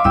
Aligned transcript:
Hai 0.00 0.08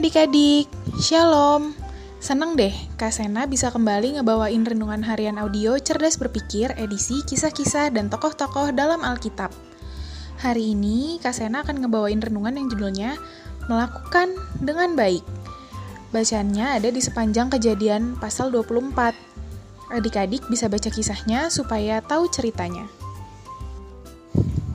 adik-adik, 0.00 0.68
Shalom. 1.00 1.72
Seneng 2.20 2.56
deh, 2.56 2.72
Kak 3.00 3.16
Sena 3.16 3.48
bisa 3.48 3.72
kembali 3.72 4.20
ngebawain 4.20 4.60
renungan 4.60 5.00
harian 5.00 5.40
audio 5.40 5.80
Cerdas 5.80 6.20
Berpikir 6.20 6.76
edisi 6.76 7.24
kisah-kisah 7.24 7.88
dan 7.88 8.12
tokoh-tokoh 8.12 8.76
dalam 8.76 9.00
Alkitab. 9.00 9.48
Hari 10.40 10.76
ini, 10.76 11.16
Kak 11.20 11.36
Sena 11.36 11.64
akan 11.64 11.84
ngebawain 11.84 12.20
renungan 12.20 12.60
yang 12.60 12.68
judulnya 12.68 13.16
Melakukan 13.68 14.36
dengan 14.60 14.92
Baik. 14.96 15.24
Bacaannya 16.10 16.82
ada 16.82 16.90
di 16.90 16.98
sepanjang 16.98 17.54
kejadian 17.54 18.18
pasal 18.18 18.50
24. 18.50 19.14
Adik-adik 19.94 20.42
bisa 20.50 20.66
baca 20.66 20.90
kisahnya 20.90 21.46
supaya 21.54 22.02
tahu 22.02 22.26
ceritanya. 22.26 22.90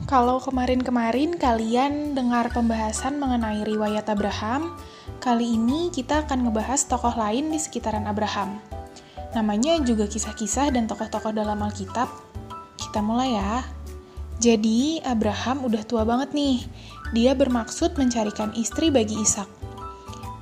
Kalau 0.08 0.40
kemarin-kemarin 0.40 1.36
kalian 1.36 2.16
dengar 2.16 2.48
pembahasan 2.56 3.20
mengenai 3.20 3.68
riwayat 3.68 4.08
Abraham, 4.08 4.80
kali 5.20 5.60
ini 5.60 5.92
kita 5.92 6.24
akan 6.24 6.48
ngebahas 6.48 6.88
tokoh 6.88 7.12
lain 7.12 7.52
di 7.52 7.60
sekitaran 7.60 8.08
Abraham. 8.08 8.56
Namanya 9.36 9.76
juga 9.84 10.08
kisah-kisah 10.08 10.72
dan 10.72 10.88
tokoh-tokoh 10.88 11.36
dalam 11.36 11.60
Alkitab. 11.60 12.08
Kita 12.80 13.04
mulai 13.04 13.36
ya. 13.36 13.60
Jadi, 14.40 15.04
Abraham 15.04 15.68
udah 15.68 15.84
tua 15.84 16.08
banget 16.08 16.32
nih. 16.32 16.64
Dia 17.12 17.36
bermaksud 17.36 18.00
mencarikan 18.00 18.56
istri 18.56 18.88
bagi 18.88 19.20
Ishak. 19.20 19.65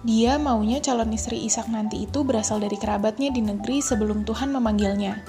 Dia 0.05 0.37
maunya 0.37 0.85
calon 0.85 1.17
istri 1.17 1.49
Ishak 1.49 1.73
nanti 1.73 2.05
itu 2.05 2.29
berasal 2.29 2.61
dari 2.61 2.77
kerabatnya 2.77 3.33
di 3.33 3.41
negeri 3.41 3.81
sebelum 3.81 4.29
Tuhan 4.29 4.53
memanggilnya. 4.53 5.25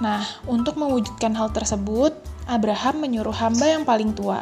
Nah, 0.00 0.24
untuk 0.48 0.80
mewujudkan 0.80 1.36
hal 1.36 1.52
tersebut, 1.52 2.16
Abraham 2.48 3.04
menyuruh 3.04 3.36
hamba 3.36 3.68
yang 3.68 3.84
paling 3.84 4.16
tua. 4.16 4.40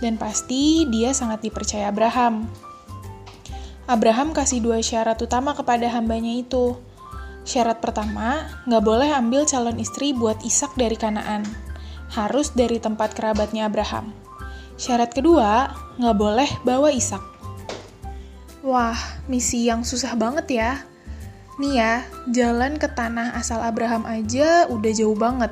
Dan 0.00 0.16
pasti 0.16 0.88
dia 0.88 1.12
sangat 1.12 1.44
dipercaya 1.44 1.92
Abraham. 1.92 2.48
Abraham 3.84 4.32
kasih 4.32 4.64
dua 4.64 4.80
syarat 4.80 5.20
utama 5.20 5.52
kepada 5.52 5.84
hambanya 5.92 6.32
itu. 6.32 6.72
Syarat 7.44 7.84
pertama, 7.84 8.48
nggak 8.64 8.82
boleh 8.82 9.12
ambil 9.12 9.44
calon 9.44 9.76
istri 9.76 10.16
buat 10.16 10.40
Ishak 10.40 10.80
dari 10.80 10.96
Kanaan. 10.96 11.44
Harus 12.08 12.56
dari 12.56 12.80
tempat 12.80 13.12
kerabatnya 13.12 13.68
Abraham. 13.68 14.16
Syarat 14.80 15.12
kedua, 15.12 15.76
nggak 16.00 16.16
boleh 16.16 16.50
bawa 16.64 16.88
Ishak. 16.88 17.31
Wah, 18.62 18.94
misi 19.26 19.66
yang 19.66 19.82
susah 19.82 20.14
banget 20.14 20.46
ya. 20.54 20.86
Nih 21.58 21.82
ya, 21.82 22.06
jalan 22.30 22.78
ke 22.78 22.86
tanah 22.86 23.34
asal 23.34 23.58
Abraham 23.58 24.06
aja 24.06 24.70
udah 24.70 24.92
jauh 24.94 25.18
banget. 25.18 25.50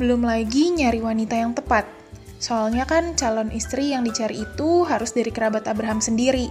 Belum 0.00 0.24
lagi 0.24 0.72
nyari 0.72 1.04
wanita 1.04 1.36
yang 1.36 1.52
tepat. 1.52 1.84
Soalnya 2.40 2.88
kan 2.88 3.12
calon 3.12 3.52
istri 3.52 3.92
yang 3.92 4.08
dicari 4.08 4.40
itu 4.40 4.88
harus 4.88 5.12
dari 5.12 5.28
kerabat 5.28 5.68
Abraham 5.68 6.00
sendiri. 6.00 6.48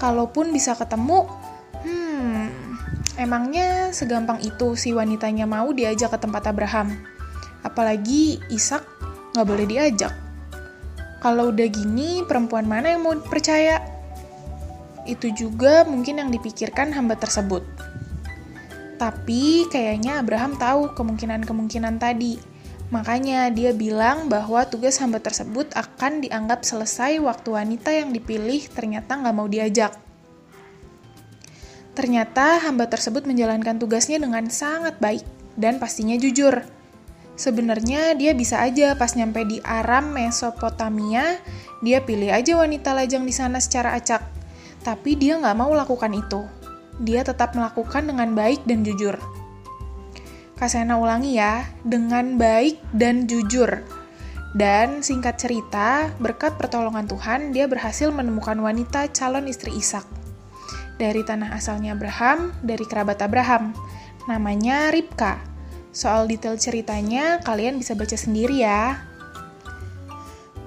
Kalaupun 0.00 0.56
bisa 0.56 0.72
ketemu, 0.72 1.28
hmm, 1.84 2.48
emangnya 3.20 3.92
segampang 3.92 4.40
itu 4.40 4.72
si 4.72 4.96
wanitanya 4.96 5.44
mau 5.44 5.68
diajak 5.76 6.16
ke 6.16 6.18
tempat 6.24 6.48
Abraham? 6.48 6.96
Apalagi 7.60 8.40
Ishak 8.48 8.88
nggak 9.36 9.44
boleh 9.44 9.68
diajak. 9.68 10.16
Kalau 11.20 11.52
udah 11.52 11.68
gini, 11.68 12.24
perempuan 12.24 12.64
mana 12.64 12.96
yang 12.96 13.04
mau 13.04 13.12
percaya? 13.20 13.99
Itu 15.10 15.34
juga 15.34 15.82
mungkin 15.82 16.22
yang 16.22 16.30
dipikirkan 16.30 16.94
hamba 16.94 17.18
tersebut. 17.18 17.66
Tapi 18.94 19.66
kayaknya 19.66 20.22
Abraham 20.22 20.54
tahu 20.54 20.94
kemungkinan-kemungkinan 20.94 21.98
tadi. 21.98 22.38
Makanya 22.94 23.50
dia 23.50 23.74
bilang 23.74 24.30
bahwa 24.30 24.62
tugas 24.70 25.02
hamba 25.02 25.18
tersebut 25.18 25.66
akan 25.74 26.22
dianggap 26.22 26.62
selesai 26.62 27.18
waktu 27.18 27.48
wanita 27.50 27.90
yang 27.90 28.14
dipilih 28.14 28.66
ternyata 28.70 29.18
nggak 29.18 29.34
mau 29.34 29.50
diajak. 29.50 29.94
Ternyata 31.94 32.62
hamba 32.62 32.86
tersebut 32.86 33.26
menjalankan 33.26 33.78
tugasnya 33.78 34.22
dengan 34.22 34.46
sangat 34.46 34.98
baik 35.02 35.26
dan 35.58 35.82
pastinya 35.82 36.14
jujur. 36.18 36.62
Sebenarnya 37.40 38.12
dia 38.20 38.36
bisa 38.36 38.60
aja 38.60 38.92
pas 38.98 39.16
nyampe 39.16 39.48
di 39.48 39.64
Aram 39.64 40.12
Mesopotamia, 40.12 41.40
dia 41.80 42.04
pilih 42.04 42.28
aja 42.28 42.52
wanita 42.58 42.92
lajang 42.92 43.24
di 43.24 43.32
sana 43.32 43.56
secara 43.64 43.96
acak. 43.96 44.39
Tapi 44.80 45.16
dia 45.16 45.36
nggak 45.36 45.56
mau 45.56 45.72
lakukan 45.72 46.12
itu 46.16 46.60
dia 47.00 47.24
tetap 47.24 47.56
melakukan 47.56 48.04
dengan 48.04 48.36
baik 48.36 48.62
dan 48.68 48.84
jujur. 48.84 49.16
Kasena 50.60 51.00
ulangi 51.00 51.40
ya, 51.40 51.64
dengan 51.80 52.36
baik 52.36 52.76
dan 52.92 53.24
jujur. 53.24 53.80
Dan 54.52 55.00
singkat 55.00 55.40
cerita, 55.40 56.12
berkat 56.20 56.60
pertolongan 56.60 57.08
Tuhan, 57.08 57.56
dia 57.56 57.64
berhasil 57.64 58.12
menemukan 58.12 58.60
wanita 58.60 59.08
calon 59.16 59.48
istri 59.48 59.72
Ishak. 59.72 60.04
Dari 61.00 61.24
tanah 61.24 61.56
asalnya 61.56 61.96
Abraham, 61.96 62.52
dari 62.60 62.84
kerabat 62.84 63.24
Abraham. 63.24 63.72
Namanya 64.28 64.92
Ribka. 64.92 65.40
Soal 65.96 66.28
detail 66.28 66.60
ceritanya, 66.60 67.40
kalian 67.40 67.80
bisa 67.80 67.96
baca 67.96 68.20
sendiri 68.20 68.60
ya. 68.60 69.00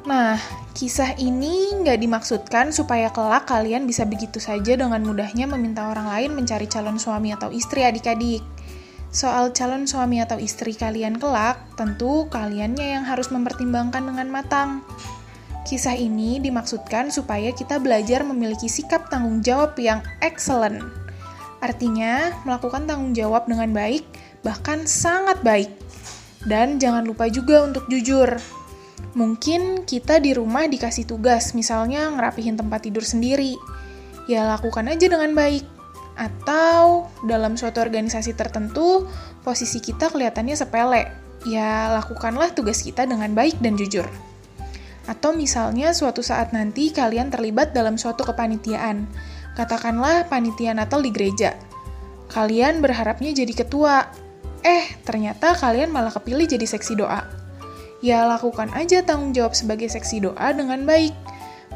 Nah, 0.03 0.35
kisah 0.75 1.15
ini 1.15 1.71
nggak 1.79 1.95
dimaksudkan 2.03 2.75
supaya 2.75 3.07
kelak 3.07 3.47
kalian 3.47 3.87
bisa 3.87 4.03
begitu 4.03 4.35
saja 4.35 4.75
dengan 4.75 4.99
mudahnya 4.99 5.47
meminta 5.47 5.87
orang 5.87 6.11
lain 6.11 6.31
mencari 6.35 6.67
calon 6.67 6.99
suami 6.99 7.31
atau 7.31 7.47
istri 7.55 7.87
adik-adik. 7.87 8.43
Soal 9.15 9.55
calon 9.55 9.87
suami 9.87 10.19
atau 10.19 10.35
istri 10.35 10.75
kalian 10.75 11.23
kelak, 11.23 11.55
tentu 11.79 12.27
kaliannya 12.27 12.99
yang 12.99 13.07
harus 13.07 13.31
mempertimbangkan 13.31 14.03
dengan 14.03 14.27
matang. 14.27 14.83
Kisah 15.63 15.95
ini 15.95 16.43
dimaksudkan 16.43 17.07
supaya 17.07 17.55
kita 17.55 17.79
belajar 17.79 18.27
memiliki 18.27 18.67
sikap 18.67 19.07
tanggung 19.07 19.39
jawab 19.39 19.79
yang 19.79 20.03
excellent. 20.19 20.83
Artinya, 21.63 22.35
melakukan 22.43 22.83
tanggung 22.83 23.15
jawab 23.15 23.47
dengan 23.47 23.71
baik, 23.71 24.03
bahkan 24.43 24.83
sangat 24.83 25.39
baik. 25.47 25.71
Dan 26.43 26.75
jangan 26.75 27.07
lupa 27.07 27.31
juga 27.31 27.63
untuk 27.63 27.87
jujur, 27.87 28.35
Mungkin 29.13 29.85
kita 29.85 30.17
di 30.17 30.33
rumah 30.33 30.65
dikasih 30.65 31.05
tugas, 31.05 31.53
misalnya 31.53 32.09
ngerapihin 32.09 32.57
tempat 32.57 32.89
tidur 32.89 33.05
sendiri. 33.05 33.59
Ya 34.25 34.47
lakukan 34.49 34.89
aja 34.89 35.05
dengan 35.05 35.37
baik. 35.37 35.67
Atau 36.17 37.11
dalam 37.27 37.53
suatu 37.53 37.77
organisasi 37.83 38.33
tertentu, 38.33 39.05
posisi 39.45 39.77
kita 39.77 40.09
kelihatannya 40.09 40.57
sepele. 40.57 41.03
Ya 41.45 41.93
lakukanlah 41.93 42.57
tugas 42.57 42.81
kita 42.81 43.05
dengan 43.05 43.37
baik 43.37 43.61
dan 43.61 43.77
jujur. 43.77 44.09
Atau 45.05 45.35
misalnya 45.35 45.93
suatu 45.93 46.25
saat 46.25 46.55
nanti 46.55 46.89
kalian 46.89 47.29
terlibat 47.29 47.75
dalam 47.75 48.01
suatu 48.01 48.25
kepanitiaan. 48.25 49.05
Katakanlah 49.53 50.25
panitia 50.25 50.73
Natal 50.73 51.05
di 51.05 51.13
gereja. 51.13 51.53
Kalian 52.33 52.81
berharapnya 52.81 53.29
jadi 53.29 53.53
ketua. 53.53 54.09
Eh, 54.63 54.97
ternyata 55.05 55.53
kalian 55.53 55.91
malah 55.93 56.09
kepilih 56.09 56.47
jadi 56.47 56.65
seksi 56.65 56.97
doa 56.97 57.42
ya 58.03 58.27
lakukan 58.27 58.67
aja 58.75 58.99
tanggung 58.99 59.31
jawab 59.31 59.55
sebagai 59.55 59.87
seksi 59.87 60.27
doa 60.27 60.51
dengan 60.51 60.83
baik. 60.83 61.15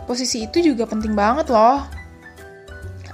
Posisi 0.04 0.44
itu 0.44 0.60
juga 0.60 0.84
penting 0.84 1.16
banget 1.16 1.48
loh. 1.48 1.88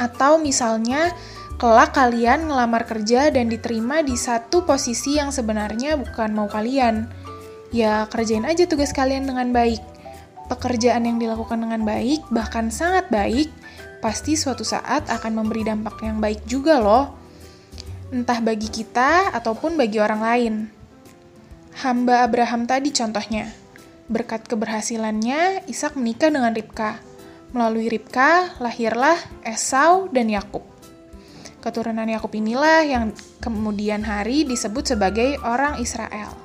Atau 0.01 0.41
misalnya, 0.41 1.13
kelak 1.62 1.94
kalian 1.94 2.50
ngelamar 2.50 2.90
kerja 2.90 3.29
dan 3.29 3.53
diterima 3.53 4.02
di 4.02 4.18
satu 4.18 4.66
posisi 4.66 5.22
yang 5.22 5.29
sebenarnya 5.29 5.94
bukan 6.02 6.34
mau 6.34 6.50
kalian. 6.50 7.06
Ya, 7.69 8.09
kerjain 8.09 8.50
aja 8.50 8.66
tugas 8.66 8.90
kalian 8.90 9.29
dengan 9.29 9.53
baik. 9.53 9.81
Pekerjaan 10.50 11.06
yang 11.06 11.18
dilakukan 11.22 11.62
dengan 11.62 11.85
baik, 11.85 12.25
bahkan 12.34 12.73
sangat 12.73 13.09
baik, 13.13 13.50
pasti 14.02 14.34
suatu 14.35 14.66
saat 14.66 15.07
akan 15.07 15.41
memberi 15.41 15.66
dampak 15.66 16.02
yang 16.02 16.18
baik 16.18 16.46
juga 16.50 16.82
loh. 16.82 17.14
Entah 18.14 18.37
bagi 18.41 18.70
kita 18.70 19.34
ataupun 19.34 19.73
bagi 19.73 19.97
orang 19.97 20.22
lain. 20.22 20.53
Hamba 21.81 22.22
Abraham 22.22 22.70
tadi 22.70 22.93
contohnya. 22.93 23.49
Berkat 24.05 24.46
keberhasilannya, 24.46 25.66
Ishak 25.66 25.97
menikah 25.97 26.29
dengan 26.29 26.53
Ribka. 26.53 27.02
Melalui 27.55 27.90
Ribka, 27.90 28.53
lahirlah 28.61 29.17
Esau 29.41 30.11
dan 30.14 30.29
Yakub. 30.29 30.61
Keturunan 31.64 32.05
Yakub 32.05 32.29
inilah 32.35 32.84
yang 32.84 33.16
kemudian 33.40 34.03
hari 34.03 34.43
disebut 34.43 34.93
sebagai 34.93 35.40
orang 35.41 35.79
Israel. 35.79 36.35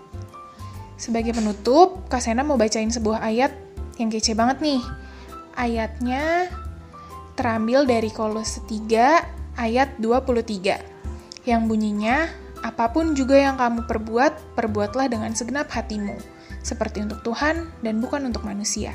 Sebagai 0.95 1.35
penutup, 1.35 2.07
Kasena 2.07 2.47
mau 2.47 2.57
bacain 2.57 2.89
sebuah 2.89 3.21
ayat 3.21 3.53
yang 3.99 4.09
kece 4.09 4.39
banget 4.39 4.63
nih. 4.63 4.83
Ayatnya 5.59 6.47
terambil 7.35 7.87
dari 7.87 8.11
Kolose 8.15 8.63
3 8.67 9.59
ayat 9.59 9.99
23 9.99 11.47
yang 11.47 11.67
bunyinya 11.67 12.31
Apa 12.63 12.91
pun 12.91 13.15
juga 13.15 13.39
yang 13.39 13.57
kamu 13.57 13.87
perbuat, 13.87 14.59
perbuatlah 14.59 15.07
dengan 15.07 15.31
segenap 15.35 15.71
hatimu, 15.71 16.19
seperti 16.63 17.03
untuk 17.05 17.23
Tuhan 17.23 17.71
dan 17.83 18.03
bukan 18.03 18.27
untuk 18.27 18.43
manusia. 18.43 18.95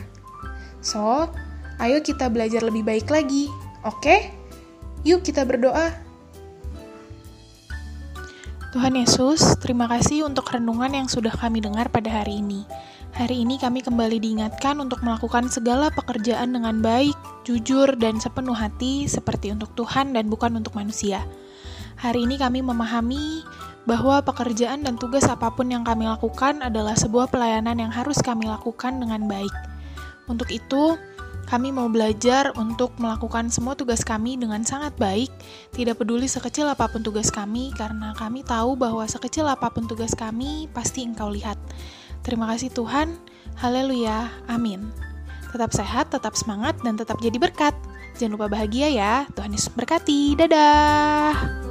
So, 0.83 1.31
ayo 1.79 2.03
kita 2.03 2.27
belajar 2.27 2.59
lebih 2.63 2.83
baik 2.83 3.07
lagi, 3.07 3.47
oke? 3.87 4.31
Yuk 5.07 5.23
kita 5.23 5.47
berdoa. 5.47 5.91
Tuhan 8.73 8.97
Yesus, 8.97 9.53
terima 9.61 9.85
kasih 9.85 10.25
untuk 10.25 10.49
renungan 10.49 10.89
yang 10.97 11.05
sudah 11.05 11.29
kami 11.29 11.61
dengar 11.61 11.93
pada 11.93 12.09
hari 12.09 12.41
ini. 12.41 12.65
Hari 13.13 13.45
ini 13.45 13.61
kami 13.61 13.85
kembali 13.85 14.17
diingatkan 14.17 14.81
untuk 14.81 15.05
melakukan 15.05 15.45
segala 15.45 15.93
pekerjaan 15.93 16.49
dengan 16.57 16.81
baik, 16.81 17.13
jujur, 17.45 17.93
dan 18.01 18.17
sepenuh 18.17 18.57
hati 18.57 19.05
seperti 19.05 19.53
untuk 19.53 19.69
Tuhan 19.77 20.17
dan 20.17 20.25
bukan 20.25 20.57
untuk 20.57 20.73
manusia. 20.73 21.21
Hari 21.99 22.25
ini 22.25 22.35
kami 22.39 22.65
memahami 22.65 23.43
bahwa 23.83 24.23
pekerjaan 24.23 24.87
dan 24.87 24.95
tugas 24.95 25.27
apa 25.27 25.51
pun 25.51 25.67
yang 25.67 25.83
kami 25.83 26.07
lakukan 26.07 26.63
adalah 26.63 26.95
sebuah 26.95 27.27
pelayanan 27.27 27.75
yang 27.79 27.91
harus 27.91 28.19
kami 28.23 28.47
lakukan 28.47 28.95
dengan 28.99 29.27
baik. 29.27 29.51
Untuk 30.31 30.47
itu, 30.55 30.95
kami 31.43 31.75
mau 31.75 31.91
belajar 31.91 32.55
untuk 32.55 32.95
melakukan 32.95 33.51
semua 33.51 33.75
tugas 33.75 34.01
kami 34.07 34.39
dengan 34.39 34.63
sangat 34.63 34.95
baik, 34.95 35.27
tidak 35.75 35.99
peduli 35.99 36.25
sekecil 36.31 36.71
apa 36.71 36.87
pun 36.87 37.03
tugas 37.03 37.27
kami, 37.27 37.75
karena 37.75 38.15
kami 38.15 38.47
tahu 38.47 38.79
bahwa 38.79 39.03
sekecil 39.03 39.43
apa 39.51 39.67
pun 39.67 39.83
tugas 39.83 40.15
kami, 40.15 40.71
pasti 40.71 41.03
Engkau 41.03 41.27
lihat. 41.27 41.59
Terima 42.23 42.47
kasih 42.47 42.71
Tuhan, 42.71 43.19
haleluya, 43.59 44.31
amin. 44.47 44.87
Tetap 45.51 45.75
sehat, 45.75 46.09
tetap 46.09 46.33
semangat, 46.39 46.79
dan 46.81 46.95
tetap 46.95 47.19
jadi 47.19 47.35
berkat. 47.35 47.75
Jangan 48.15 48.39
lupa 48.39 48.47
bahagia 48.47 48.87
ya, 48.87 49.13
Tuhan 49.35 49.51
Yesus 49.51 49.75
berkati, 49.75 50.39
dadah! 50.39 51.62